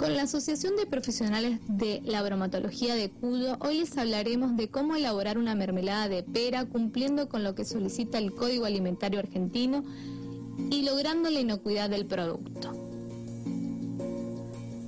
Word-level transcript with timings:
Con 0.00 0.16
la 0.16 0.22
Asociación 0.22 0.76
de 0.76 0.86
Profesionales 0.86 1.60
de 1.68 2.00
la 2.06 2.22
Bromatología 2.22 2.94
de 2.94 3.10
Cuyo, 3.10 3.58
hoy 3.60 3.80
les 3.80 3.98
hablaremos 3.98 4.56
de 4.56 4.70
cómo 4.70 4.96
elaborar 4.96 5.36
una 5.36 5.54
mermelada 5.54 6.08
de 6.08 6.22
pera 6.22 6.64
cumpliendo 6.64 7.28
con 7.28 7.44
lo 7.44 7.54
que 7.54 7.66
solicita 7.66 8.16
el 8.16 8.32
Código 8.32 8.64
Alimentario 8.64 9.18
Argentino 9.18 9.84
y 10.70 10.84
logrando 10.84 11.28
la 11.28 11.40
inocuidad 11.40 11.90
del 11.90 12.06
producto. 12.06 12.72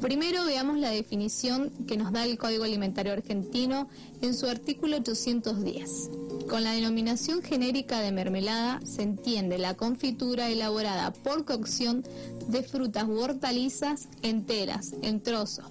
Primero 0.00 0.46
veamos 0.46 0.78
la 0.78 0.88
definición 0.88 1.72
que 1.86 1.98
nos 1.98 2.10
da 2.10 2.24
el 2.24 2.38
Código 2.38 2.64
Alimentario 2.64 3.12
Argentino 3.12 3.88
en 4.22 4.32
su 4.32 4.46
artículo 4.46 4.96
810. 4.96 6.21
Con 6.52 6.64
la 6.64 6.72
denominación 6.72 7.40
genérica 7.40 8.00
de 8.00 8.12
mermelada 8.12 8.78
se 8.84 9.00
entiende 9.00 9.56
la 9.56 9.72
confitura 9.72 10.50
elaborada 10.50 11.10
por 11.10 11.46
cocción 11.46 12.04
de 12.48 12.62
frutas 12.62 13.04
u 13.04 13.20
hortalizas 13.20 14.06
enteras, 14.20 14.92
en 15.00 15.22
trozos, 15.22 15.64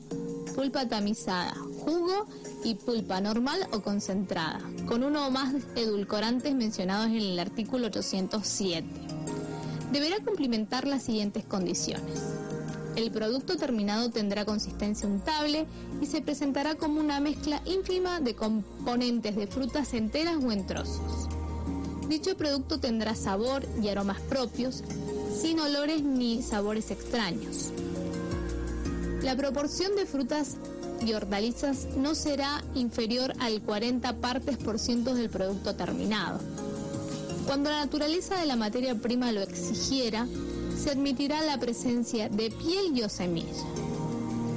pulpa 0.55 0.88
tamizada, 0.88 1.53
jugo 1.81 2.25
y 2.63 2.73
pulpa 2.73 3.22
normal 3.22 3.59
o 3.73 3.84
concentrada, 3.84 4.59
con 4.88 5.03
uno 5.03 5.27
o 5.27 5.30
más 5.30 5.53
edulcorantes 5.75 6.55
mencionados 6.55 7.09
en 7.09 7.17
el 7.17 7.38
artículo 7.38 7.86
807. 7.86 8.88
Deberá 9.91 10.16
cumplimentar 10.25 10.88
las 10.88 11.03
siguientes 11.03 11.45
condiciones 11.45 12.41
el 12.95 13.12
producto 13.12 13.58
terminado 13.58 14.09
tendrá 14.09 14.45
consistencia 14.45 15.08
untable 15.08 15.66
y 16.02 16.05
se 16.05 16.22
presentará 16.22 16.76
como 16.76 17.00
una 17.00 17.20
mezcla 17.20 17.62
ínfima 17.66 18.20
de 18.20 18.36
componentes 18.36 19.36
de 19.36 19.48
frutas 19.48 19.94
enteras 19.94 20.38
o 20.44 20.52
en 20.52 20.66
trozos. 20.66 21.27
Dicho 22.09 22.36
producto 22.36 22.80
tendrá 22.80 23.16
sabor 23.16 23.66
y 23.81 23.88
aromas 23.88 24.20
propios, 24.22 24.84
sin 25.40 25.59
olores 25.59 26.04
ni 26.04 26.41
sabores 26.41 26.91
extraños. 26.91 27.72
La 29.23 29.36
proporción 29.36 29.95
de 29.95 30.05
frutas 30.05 30.58
y 31.05 31.14
hortalizas 31.14 31.88
no 31.95 32.16
será 32.16 32.64
inferior 32.76 33.33
al 33.39 33.61
40 33.61 34.17
partes 34.17 34.58
por 34.58 34.78
ciento 34.78 35.16
del 35.16 35.30
producto 35.30 35.76
terminado. 35.76 36.39
Cuando 37.45 37.70
la 37.70 37.80
naturaleza 37.80 38.39
de 38.39 38.45
la 38.45 38.55
materia 38.55 38.95
prima 38.95 39.31
lo 39.31 39.42
exigiera, 39.42 40.28
se 40.81 40.89
admitirá 40.89 41.41
la 41.41 41.59
presencia 41.59 42.27
de 42.27 42.49
piel 42.49 42.97
y 42.97 43.03
o 43.03 43.09
semilla. 43.09 43.65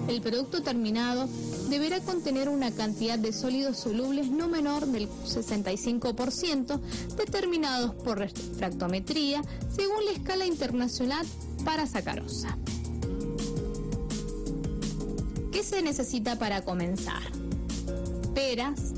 El 0.08 0.22
producto 0.22 0.62
terminado 0.62 1.28
deberá 1.68 2.00
contener 2.00 2.48
una 2.48 2.70
cantidad 2.70 3.18
de 3.18 3.32
sólidos 3.32 3.78
solubles 3.78 4.30
no 4.30 4.48
menor 4.48 4.86
del 4.86 5.08
65% 5.08 6.80
determinados 7.16 7.94
por 7.96 8.18
refractometría 8.18 9.42
según 9.74 10.04
la 10.06 10.12
escala 10.12 10.46
internacional 10.46 11.26
para 11.64 11.86
sacarosa. 11.86 12.56
¿Qué 15.52 15.62
se 15.62 15.82
necesita 15.82 16.38
para 16.38 16.64
comenzar? 16.64 17.22
Peras, 18.34 18.92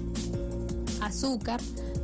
azúcar, 1.01 1.61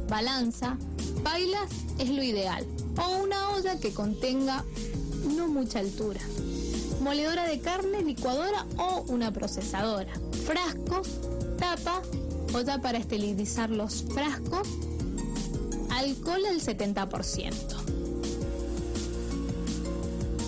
balanza, 0.08 0.76
bailas 1.22 1.70
es 1.98 2.10
lo 2.10 2.22
ideal 2.22 2.66
o 2.96 3.22
una 3.22 3.50
olla 3.50 3.78
que 3.78 3.92
contenga 3.92 4.64
mucha 5.48 5.78
altura. 5.78 6.20
Moledora 7.00 7.46
de 7.48 7.60
carne, 7.60 8.02
licuadora 8.02 8.66
o 8.78 9.04
una 9.08 9.32
procesadora. 9.32 10.12
Frasco, 10.46 11.02
tapa, 11.58 12.02
olla 12.54 12.80
para 12.80 12.98
esterilizar 12.98 13.70
los 13.70 14.04
frascos. 14.04 14.68
Alcohol 15.90 16.46
al 16.46 16.60
70%. 16.60 17.52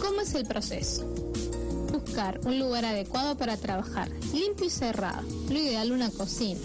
¿Cómo 0.01 0.21
es 0.21 0.35
el 0.35 0.47
proceso? 0.47 1.05
Buscar 1.93 2.41
un 2.45 2.59
lugar 2.59 2.85
adecuado 2.85 3.37
para 3.37 3.57
trabajar, 3.57 4.11
limpio 4.33 4.67
y 4.67 4.71
cerrado, 4.71 5.23
lo 5.49 5.59
ideal 5.59 5.93
una 5.93 6.11
cocina. 6.11 6.61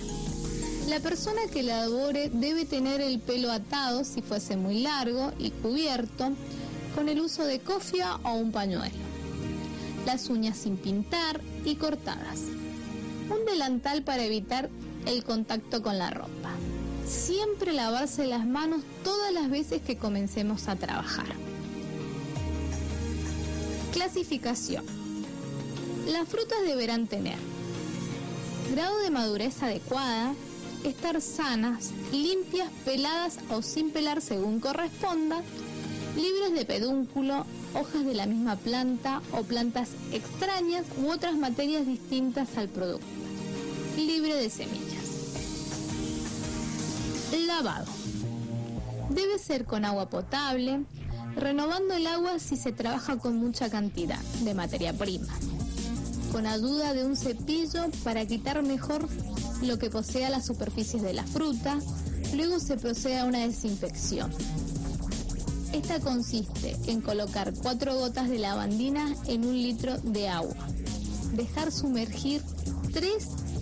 La 0.88 1.00
persona 1.00 1.42
que 1.54 1.62
labore 1.62 2.30
debe 2.30 2.66
tener 2.66 3.00
el 3.00 3.20
pelo 3.20 3.52
atado 3.52 4.04
si 4.04 4.24
fuese 4.24 4.58
muy 4.58 4.80
largo 4.80 5.32
y 5.38 5.52
cubierto 5.52 6.32
con 6.96 7.10
el 7.10 7.20
uso 7.22 7.44
de 7.46 7.60
cofia 7.60 8.20
o 8.24 8.34
un 8.34 8.52
pañuelo. 8.52 8.96
Las 10.06 10.30
uñas 10.30 10.58
sin 10.58 10.78
pintar 10.78 11.42
y 11.66 11.76
cortadas. 11.76 12.42
Un 13.30 13.46
delantal 13.46 14.04
para 14.04 14.24
evitar 14.24 14.70
el 15.06 15.24
contacto 15.24 15.82
con 15.82 15.98
la 15.98 16.10
ropa. 16.10 16.52
Siempre 17.06 17.74
lavarse 17.74 18.26
las 18.26 18.46
manos 18.46 18.82
todas 19.04 19.34
las 19.34 19.50
veces 19.50 19.82
que 19.82 19.98
comencemos 19.98 20.68
a 20.68 20.76
trabajar. 20.76 21.28
Clasificación. 23.94 24.86
Las 26.08 26.28
frutas 26.28 26.62
deberán 26.66 27.08
tener 27.08 27.38
grado 28.72 29.00
de 29.00 29.10
madurez 29.10 29.62
adecuada, 29.64 30.34
estar 30.84 31.20
sanas, 31.22 31.92
limpias, 32.12 32.70
peladas 32.86 33.40
o 33.50 33.62
sin 33.62 33.92
pelar 33.92 34.22
según 34.22 34.60
corresponda, 34.60 35.42
libres 36.20 36.54
de 36.54 36.66
pedúnculo, 36.66 37.46
hojas 37.74 38.06
de 38.06 38.14
la 38.14 38.26
misma 38.26 38.56
planta 38.58 39.22
o 39.32 39.44
plantas 39.44 39.90
extrañas 40.12 40.86
u 41.02 41.10
otras 41.10 41.36
materias 41.36 41.86
distintas 41.86 42.58
al 42.58 42.68
producto. 42.68 43.08
Libre 43.98 44.36
de 44.36 44.50
semillas. 44.50 45.00
Lavado. 47.48 47.88
Debe 49.10 49.40
ser 49.40 49.66
con 49.66 49.86
agua 49.86 50.10
potable, 50.10 50.84
renovando 51.36 51.96
el 51.96 52.06
agua 52.06 52.38
si 52.40 52.58
se 52.58 52.72
trabaja 52.72 53.18
con 53.18 53.38
mucha 53.38 53.70
cantidad 53.70 54.20
de 54.44 54.54
materia 54.54 54.94
prima. 54.94 55.34
Con 56.32 56.46
ayuda 56.46 56.94
de 56.94 57.06
un 57.06 57.16
cepillo 57.16 57.90
para 58.04 58.26
quitar 58.26 58.62
mejor 58.62 59.08
lo 59.64 59.80
que 59.80 59.90
posea 59.90 60.30
las 60.30 60.46
superficies 60.46 61.02
de 61.02 61.14
la 61.14 61.24
fruta, 61.24 61.80
luego 62.36 62.60
se 62.60 62.78
procede 62.78 63.20
a 63.20 63.26
una 63.26 63.40
desinfección 63.40 64.32
esta 65.74 66.00
consiste 66.00 66.76
en 66.88 67.02
colocar 67.02 67.54
cuatro 67.54 67.96
gotas 67.96 68.30
de 68.30 68.40
lavandina 68.40 69.16
en 69.28 69.46
un 69.46 69.54
litro 69.54 69.98
de 70.00 70.28
agua. 70.28 70.56
Dejar 71.34 71.72
sumergir 71.72 72.42
3 72.92 73.12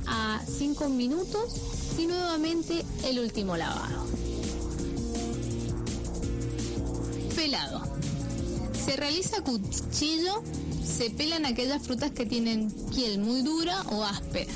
a 0.08 0.42
5 0.46 0.90
minutos 0.90 1.96
y 1.98 2.08
nuevamente 2.08 2.86
el 3.04 3.20
último 3.20 3.58
lavado. 3.58 4.08
Pelado. 7.36 7.84
Se 8.74 8.96
realiza 8.96 9.42
cuchillo, 9.42 10.42
se 10.86 11.10
pelan 11.10 11.46
aquellas 11.46 11.84
frutas 11.84 12.12
que 12.12 12.26
tienen 12.26 12.72
piel 12.96 13.20
muy 13.20 13.42
dura 13.42 13.82
o 13.92 14.04
áspera 14.04 14.52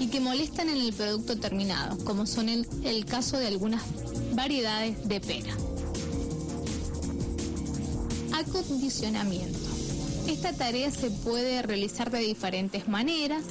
y 0.00 0.08
que 0.08 0.20
molestan 0.20 0.68
en 0.68 0.78
el 0.78 0.92
producto 0.92 1.38
terminado, 1.38 1.96
como 2.04 2.26
son 2.26 2.48
el, 2.48 2.66
el 2.82 3.04
caso 3.06 3.38
de 3.38 3.46
algunas 3.46 3.82
variedades 4.34 5.08
de 5.08 5.20
pera 5.20 5.56
acondicionamiento. 8.38 9.58
Esta 10.28 10.52
tarea 10.52 10.90
se 10.90 11.10
puede 11.10 11.62
realizar 11.62 12.10
de 12.10 12.18
diferentes 12.18 12.88
maneras. 12.88 13.44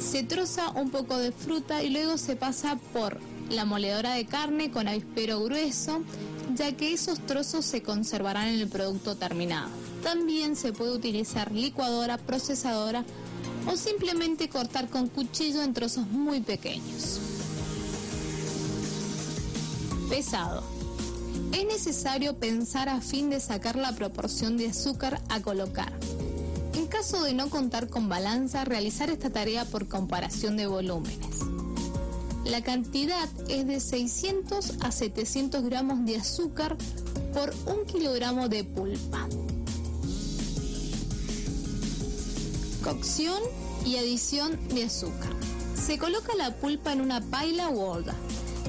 Se 0.00 0.22
troza 0.22 0.70
un 0.70 0.90
poco 0.90 1.18
de 1.18 1.32
fruta 1.32 1.82
y 1.82 1.90
luego 1.90 2.18
se 2.18 2.36
pasa 2.36 2.78
por 2.92 3.18
la 3.50 3.64
moledora 3.64 4.14
de 4.14 4.26
carne 4.26 4.70
con 4.70 4.88
avispero 4.88 5.42
grueso, 5.42 6.02
ya 6.54 6.72
que 6.72 6.92
esos 6.92 7.18
trozos 7.26 7.64
se 7.64 7.82
conservarán 7.82 8.48
en 8.48 8.60
el 8.60 8.68
producto 8.68 9.16
terminado. 9.16 9.68
También 10.02 10.56
se 10.56 10.72
puede 10.72 10.92
utilizar 10.92 11.52
licuadora, 11.52 12.18
procesadora 12.18 13.04
o 13.66 13.76
simplemente 13.76 14.48
cortar 14.48 14.88
con 14.88 15.08
cuchillo 15.08 15.62
en 15.62 15.72
trozos 15.72 16.06
muy 16.08 16.40
pequeños. 16.40 17.20
Pesado. 20.08 20.83
Es 21.54 21.64
necesario 21.66 22.36
pensar 22.36 22.88
a 22.88 23.00
fin 23.00 23.30
de 23.30 23.38
sacar 23.38 23.76
la 23.76 23.92
proporción 23.92 24.56
de 24.56 24.66
azúcar 24.66 25.20
a 25.28 25.40
colocar. 25.40 25.92
En 26.74 26.88
caso 26.88 27.22
de 27.22 27.32
no 27.32 27.48
contar 27.48 27.88
con 27.88 28.08
balanza, 28.08 28.64
realizar 28.64 29.08
esta 29.08 29.30
tarea 29.30 29.64
por 29.64 29.86
comparación 29.86 30.56
de 30.56 30.66
volúmenes. 30.66 31.38
La 32.44 32.60
cantidad 32.64 33.28
es 33.48 33.68
de 33.68 33.78
600 33.78 34.78
a 34.80 34.90
700 34.90 35.62
gramos 35.62 36.04
de 36.04 36.16
azúcar 36.16 36.76
por 37.32 37.54
un 37.72 37.86
kilogramo 37.86 38.48
de 38.48 38.64
pulpa. 38.64 39.28
Cocción 42.82 43.40
y 43.86 43.96
adición 43.98 44.58
de 44.70 44.86
azúcar. 44.86 45.30
Se 45.80 45.98
coloca 45.98 46.34
la 46.34 46.56
pulpa 46.56 46.92
en 46.92 47.00
una 47.00 47.20
paila 47.20 47.68
o 47.68 47.92
olda 47.92 48.16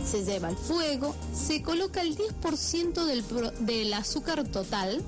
se 0.09 0.23
lleva 0.23 0.49
al 0.49 0.57
fuego, 0.57 1.15
se 1.33 1.61
coloca 1.61 2.01
el 2.01 2.15
10% 2.17 3.05
del, 3.05 3.23
del 3.65 3.93
azúcar 3.93 4.47
total, 4.47 5.01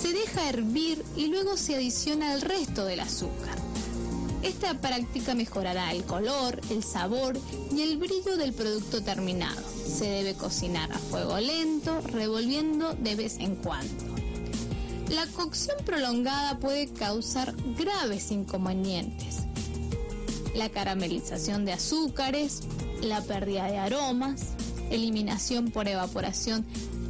se 0.00 0.12
deja 0.12 0.48
hervir 0.48 1.04
y 1.16 1.26
luego 1.26 1.56
se 1.56 1.74
adiciona 1.74 2.34
el 2.34 2.42
resto 2.42 2.84
del 2.84 3.00
azúcar. 3.00 3.56
Esta 4.42 4.78
práctica 4.78 5.34
mejorará 5.34 5.90
el 5.92 6.04
color, 6.04 6.60
el 6.68 6.84
sabor 6.84 7.38
y 7.74 7.80
el 7.80 7.96
brillo 7.96 8.36
del 8.36 8.52
producto 8.52 9.02
terminado. 9.02 9.62
Se 9.86 10.04
debe 10.04 10.34
cocinar 10.34 10.92
a 10.92 10.98
fuego 10.98 11.38
lento, 11.38 12.02
revolviendo 12.02 12.92
de 12.92 13.14
vez 13.14 13.38
en 13.38 13.56
cuando. 13.56 14.04
La 15.08 15.26
cocción 15.28 15.76
prolongada 15.86 16.58
puede 16.58 16.88
causar 16.88 17.54
graves 17.78 18.30
inconvenientes. 18.30 19.44
La 20.54 20.68
caramelización 20.68 21.64
de 21.64 21.72
azúcares, 21.72 22.60
la 23.04 23.20
pérdida 23.20 23.70
de 23.70 23.78
aromas, 23.78 24.48
eliminación 24.90 25.70
por 25.70 25.88
evaporación 25.88 26.64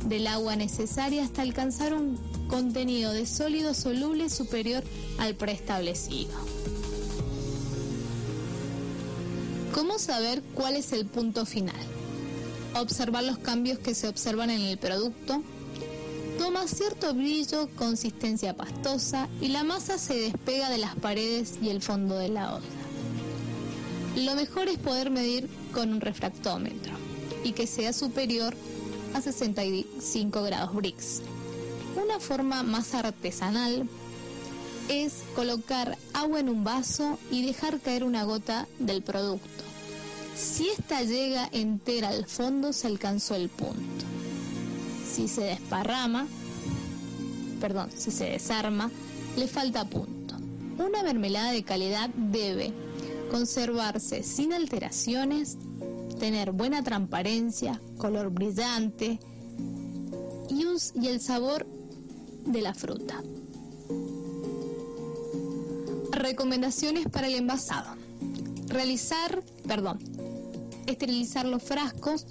del 0.06 0.26
agua 0.26 0.56
necesaria 0.56 1.24
hasta 1.24 1.42
alcanzar 1.42 1.94
un 1.94 2.18
contenido 2.48 3.12
de 3.12 3.26
sólido 3.26 3.74
soluble 3.74 4.28
superior 4.28 4.82
al 5.18 5.34
preestablecido. 5.34 6.32
¿Cómo 9.72 9.98
saber 9.98 10.42
cuál 10.54 10.76
es 10.76 10.92
el 10.92 11.06
punto 11.06 11.46
final? 11.46 11.74
Observar 12.74 13.24
los 13.24 13.38
cambios 13.38 13.78
que 13.78 13.94
se 13.94 14.08
observan 14.08 14.50
en 14.50 14.60
el 14.60 14.78
producto. 14.78 15.42
Toma 16.38 16.66
cierto 16.66 17.14
brillo, 17.14 17.68
consistencia 17.76 18.56
pastosa 18.56 19.28
y 19.40 19.48
la 19.48 19.62
masa 19.62 19.98
se 19.98 20.14
despega 20.14 20.68
de 20.70 20.78
las 20.78 20.94
paredes 20.96 21.54
y 21.62 21.70
el 21.70 21.80
fondo 21.80 22.16
de 22.18 22.28
la 22.28 22.56
olla. 22.56 22.64
Lo 24.16 24.34
mejor 24.34 24.68
es 24.68 24.78
poder 24.78 25.10
medir 25.10 25.48
con 25.74 25.92
un 25.92 26.00
refractómetro 26.00 26.94
y 27.42 27.52
que 27.52 27.66
sea 27.66 27.92
superior 27.92 28.54
a 29.12 29.20
65 29.20 30.42
grados 30.42 30.74
Brix. 30.74 31.20
Una 32.02 32.20
forma 32.20 32.62
más 32.62 32.94
artesanal 32.94 33.88
es 34.88 35.22
colocar 35.34 35.98
agua 36.12 36.40
en 36.40 36.48
un 36.48 36.64
vaso 36.64 37.18
y 37.30 37.44
dejar 37.44 37.80
caer 37.80 38.04
una 38.04 38.24
gota 38.24 38.66
del 38.78 39.02
producto. 39.02 39.48
Si 40.36 40.68
esta 40.68 41.02
llega 41.02 41.48
entera 41.52 42.08
al 42.08 42.26
fondo 42.26 42.72
se 42.72 42.86
alcanzó 42.86 43.34
el 43.34 43.48
punto. 43.48 44.04
Si 45.08 45.28
se 45.28 45.42
desparrama, 45.42 46.26
perdón, 47.60 47.90
si 47.96 48.10
se 48.10 48.24
desarma, 48.24 48.90
le 49.36 49.48
falta 49.48 49.84
punto. 49.84 50.34
Una 50.78 51.02
mermelada 51.02 51.52
de 51.52 51.62
calidad 51.62 52.10
debe 52.10 52.72
conservarse 53.34 54.22
sin 54.22 54.52
alteraciones 54.52 55.58
tener 56.20 56.52
buena 56.52 56.84
transparencia, 56.84 57.80
color 57.98 58.30
brillante 58.30 59.18
y, 60.48 61.06
el 61.08 61.20
sabor 61.20 61.66
de 62.46 62.62
la 62.62 62.74
fruta. 62.74 63.24
Recomendaciones 66.12 67.08
para 67.08 67.26
el 67.26 67.34
envasado. 67.34 67.96
Realizar, 68.68 69.42
perdón, 69.66 69.98
esterilizar 70.86 71.44
los 71.44 71.60
frascos 71.60 72.26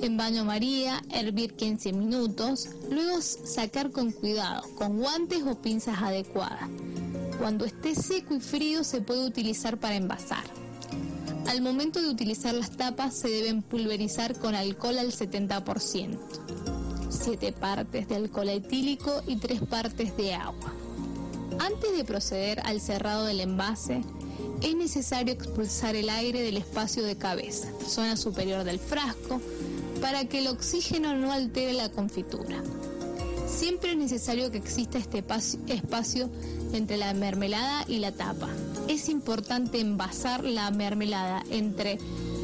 en 0.00 0.16
baño 0.16 0.46
María, 0.46 1.02
hervir 1.10 1.52
15 1.54 1.92
minutos, 1.92 2.70
luego 2.90 3.20
sacar 3.20 3.90
con 3.90 4.10
cuidado, 4.10 4.62
con 4.76 4.96
guantes 4.96 5.42
o 5.42 5.60
pinzas 5.60 5.98
adecuadas. 6.00 6.70
Cuando 7.38 7.64
esté 7.64 7.94
seco 7.94 8.34
y 8.34 8.40
frío 8.40 8.84
se 8.84 9.00
puede 9.00 9.26
utilizar 9.26 9.78
para 9.78 9.96
envasar. 9.96 10.44
Al 11.46 11.60
momento 11.60 12.00
de 12.00 12.08
utilizar 12.08 12.54
las 12.54 12.70
tapas 12.70 13.14
se 13.14 13.28
deben 13.28 13.62
pulverizar 13.62 14.38
con 14.38 14.54
alcohol 14.54 14.98
al 14.98 15.12
70%, 15.12 16.18
7 17.10 17.52
partes 17.52 18.08
de 18.08 18.16
alcohol 18.16 18.48
etílico 18.48 19.22
y 19.26 19.36
3 19.36 19.62
partes 19.62 20.16
de 20.16 20.34
agua. 20.34 20.72
Antes 21.58 21.96
de 21.96 22.04
proceder 22.04 22.60
al 22.64 22.80
cerrado 22.80 23.26
del 23.26 23.40
envase, 23.40 24.00
es 24.62 24.74
necesario 24.74 25.34
expulsar 25.34 25.94
el 25.96 26.08
aire 26.08 26.40
del 26.40 26.56
espacio 26.56 27.04
de 27.04 27.16
cabeza, 27.16 27.68
zona 27.86 28.16
superior 28.16 28.64
del 28.64 28.78
frasco, 28.78 29.40
para 30.00 30.24
que 30.24 30.38
el 30.38 30.48
oxígeno 30.48 31.14
no 31.14 31.32
altere 31.32 31.74
la 31.74 31.90
confitura. 31.90 32.62
Siempre 33.56 33.92
es 33.92 33.96
necesario 33.96 34.50
que 34.50 34.58
exista 34.58 34.98
este 34.98 35.24
espacio 35.68 36.28
entre 36.72 36.96
la 36.96 37.14
mermelada 37.14 37.84
y 37.86 37.98
la 37.98 38.10
tapa. 38.10 38.48
Es 38.88 39.08
importante 39.08 39.78
envasar 39.78 40.42
la 40.42 40.70
mermelada 40.72 41.44
entre 41.50 41.98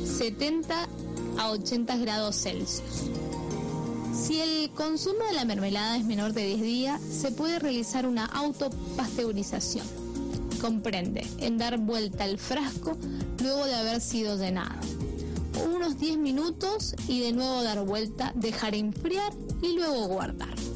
70 0.05 0.89
a 1.37 1.51
80 1.51 1.97
grados 1.97 2.37
Celsius. 2.37 3.11
Si 4.15 4.41
el 4.41 4.71
consumo 4.71 5.25
de 5.29 5.35
la 5.35 5.45
mermelada 5.45 5.97
es 5.97 6.05
menor 6.05 6.33
de 6.33 6.47
10 6.47 6.63
días, 6.63 7.01
se 7.03 7.33
puede 7.33 7.59
realizar 7.59 8.07
una 8.07 8.27
autopasteurización. 8.27 9.87
Comprende 10.61 11.27
en 11.39 11.59
dar 11.59 11.79
vuelta 11.79 12.23
al 12.23 12.39
frasco 12.39 12.97
luego 13.43 13.65
de 13.65 13.75
haber 13.75 14.01
sido 14.01 14.37
llenado. 14.37 14.81
Unos 15.75 15.99
10 15.99 16.19
minutos 16.19 16.95
y 17.09 17.21
de 17.21 17.33
nuevo 17.33 17.65
dar 17.65 17.85
vuelta, 17.85 18.33
dejar 18.37 18.77
enfriar 18.77 19.33
y 19.61 19.75
luego 19.75 20.07
guardar. 20.07 20.70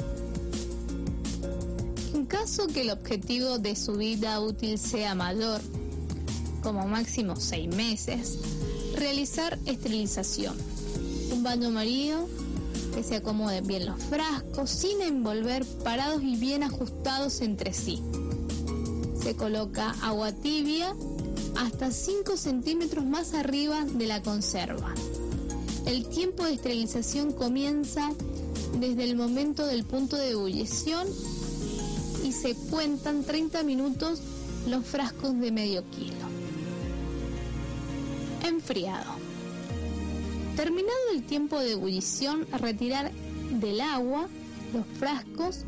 Caso 2.44 2.66
que 2.66 2.82
el 2.82 2.90
objetivo 2.90 3.58
de 3.58 3.74
su 3.74 3.94
vida 3.94 4.38
útil 4.38 4.78
sea 4.78 5.14
mayor, 5.14 5.62
como 6.62 6.86
máximo 6.86 7.36
6 7.36 7.74
meses, 7.74 8.38
realizar 8.94 9.58
esterilización. 9.64 10.54
Un 11.32 11.42
baño 11.42 11.70
marido 11.70 12.28
que 12.94 13.02
se 13.02 13.16
acomoden 13.16 13.66
bien 13.66 13.86
los 13.86 13.98
frascos 13.98 14.68
sin 14.68 15.00
envolver, 15.00 15.64
parados 15.84 16.22
y 16.22 16.36
bien 16.36 16.62
ajustados 16.62 17.40
entre 17.40 17.72
sí. 17.72 18.02
Se 19.18 19.34
coloca 19.34 19.94
agua 20.02 20.30
tibia 20.32 20.94
hasta 21.56 21.90
5 21.90 22.36
centímetros 22.36 23.06
más 23.06 23.32
arriba 23.32 23.86
de 23.86 24.06
la 24.06 24.20
conserva. 24.20 24.92
El 25.86 26.06
tiempo 26.10 26.44
de 26.44 26.52
esterilización 26.52 27.32
comienza 27.32 28.12
desde 28.78 29.04
el 29.04 29.16
momento 29.16 29.64
del 29.66 29.84
punto 29.84 30.16
de 30.16 30.32
ebullición 30.32 31.08
se 32.44 32.54
cuentan 32.54 33.24
30 33.24 33.62
minutos 33.62 34.20
los 34.68 34.84
frascos 34.84 35.40
de 35.40 35.50
medio 35.50 35.82
kilo. 35.88 36.26
Enfriado. 38.46 39.12
Terminado 40.54 40.98
el 41.14 41.24
tiempo 41.24 41.58
de 41.58 41.72
ebullición, 41.72 42.46
retirar 42.60 43.10
del 43.50 43.80
agua 43.80 44.28
los 44.74 44.84
frascos 44.98 45.60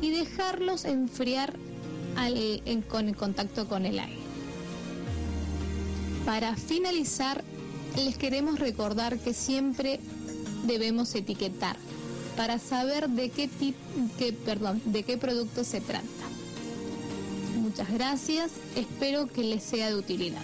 y 0.00 0.08
dejarlos 0.08 0.86
enfriar 0.86 1.54
con 2.88 3.08
el 3.08 3.16
contacto 3.16 3.68
con 3.68 3.84
el 3.84 3.98
aire. 3.98 4.22
Para 6.24 6.56
finalizar, 6.56 7.44
les 7.94 8.16
queremos 8.16 8.58
recordar 8.58 9.18
que 9.18 9.34
siempre 9.34 10.00
debemos 10.64 11.14
etiquetar 11.14 11.76
para 12.36 12.58
saber 12.58 13.08
de 13.08 13.30
qué, 13.30 13.48
perdón, 14.44 14.80
de 14.84 15.02
qué 15.02 15.18
producto 15.18 15.64
se 15.64 15.80
trata. 15.80 16.06
Muchas 17.60 17.90
gracias, 17.92 18.52
espero 18.76 19.26
que 19.28 19.44
les 19.44 19.62
sea 19.62 19.88
de 19.88 19.96
utilidad. 19.96 20.42